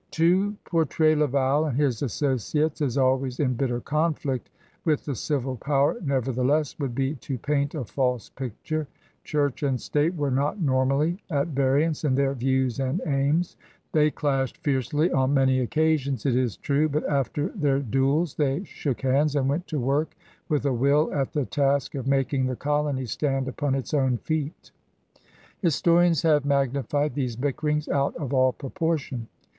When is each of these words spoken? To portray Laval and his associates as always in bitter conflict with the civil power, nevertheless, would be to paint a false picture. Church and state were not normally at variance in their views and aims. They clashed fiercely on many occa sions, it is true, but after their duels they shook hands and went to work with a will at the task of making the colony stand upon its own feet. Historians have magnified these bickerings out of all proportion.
To 0.17 0.55
portray 0.65 1.13
Laval 1.15 1.65
and 1.65 1.77
his 1.77 2.01
associates 2.01 2.81
as 2.81 2.97
always 2.97 3.39
in 3.39 3.53
bitter 3.53 3.79
conflict 3.79 4.49
with 4.83 5.05
the 5.05 5.13
civil 5.13 5.55
power, 5.57 5.95
nevertheless, 6.03 6.79
would 6.79 6.95
be 6.95 7.13
to 7.17 7.37
paint 7.37 7.75
a 7.75 7.85
false 7.85 8.29
picture. 8.29 8.87
Church 9.23 9.61
and 9.61 9.79
state 9.79 10.15
were 10.15 10.31
not 10.31 10.59
normally 10.59 11.21
at 11.29 11.49
variance 11.49 12.03
in 12.03 12.15
their 12.15 12.33
views 12.33 12.79
and 12.79 12.99
aims. 13.05 13.57
They 13.91 14.09
clashed 14.09 14.57
fiercely 14.63 15.11
on 15.11 15.35
many 15.35 15.59
occa 15.67 15.99
sions, 15.99 16.25
it 16.25 16.35
is 16.35 16.57
true, 16.57 16.89
but 16.89 17.07
after 17.07 17.49
their 17.49 17.77
duels 17.77 18.33
they 18.33 18.63
shook 18.63 19.01
hands 19.01 19.35
and 19.35 19.47
went 19.47 19.67
to 19.67 19.79
work 19.79 20.15
with 20.49 20.65
a 20.65 20.73
will 20.73 21.13
at 21.13 21.33
the 21.33 21.45
task 21.45 21.93
of 21.93 22.07
making 22.07 22.47
the 22.47 22.55
colony 22.55 23.05
stand 23.05 23.47
upon 23.47 23.75
its 23.75 23.93
own 23.93 24.17
feet. 24.17 24.71
Historians 25.59 26.23
have 26.23 26.43
magnified 26.43 27.13
these 27.13 27.35
bickerings 27.35 27.87
out 27.87 28.15
of 28.15 28.33
all 28.33 28.51
proportion. 28.51 29.27